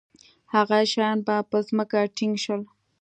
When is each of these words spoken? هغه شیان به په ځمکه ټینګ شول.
هغه 0.53 0.77
شیان 0.91 1.17
به 1.25 1.35
په 1.49 1.57
ځمکه 1.67 1.99
ټینګ 2.17 2.35
شول. 2.43 2.61